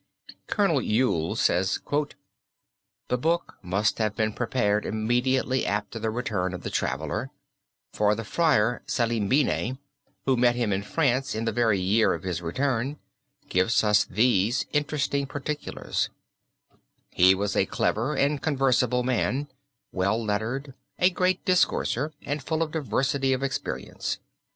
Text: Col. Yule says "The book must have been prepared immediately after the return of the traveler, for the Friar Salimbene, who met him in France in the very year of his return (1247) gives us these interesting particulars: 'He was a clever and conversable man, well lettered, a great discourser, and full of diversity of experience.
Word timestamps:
Col. 0.47 0.81
Yule 0.81 1.35
says 1.35 1.79
"The 3.09 3.17
book 3.19 3.57
must 3.61 3.99
have 3.99 4.15
been 4.15 4.33
prepared 4.33 4.83
immediately 4.83 5.63
after 5.63 5.99
the 5.99 6.09
return 6.09 6.55
of 6.55 6.63
the 6.63 6.71
traveler, 6.71 7.29
for 7.93 8.15
the 8.15 8.23
Friar 8.23 8.81
Salimbene, 8.87 9.77
who 10.25 10.35
met 10.35 10.55
him 10.55 10.73
in 10.73 10.81
France 10.81 11.35
in 11.35 11.45
the 11.45 11.51
very 11.51 11.79
year 11.79 12.15
of 12.15 12.23
his 12.23 12.41
return 12.41 12.97
(1247) 13.43 13.49
gives 13.49 13.83
us 13.83 14.03
these 14.05 14.65
interesting 14.73 15.27
particulars: 15.27 16.09
'He 17.11 17.35
was 17.35 17.55
a 17.55 17.67
clever 17.67 18.15
and 18.15 18.41
conversable 18.41 19.03
man, 19.03 19.49
well 19.91 20.19
lettered, 20.25 20.73
a 20.97 21.11
great 21.11 21.45
discourser, 21.45 22.11
and 22.23 22.41
full 22.41 22.63
of 22.63 22.71
diversity 22.71 23.33
of 23.33 23.43
experience. 23.43 24.17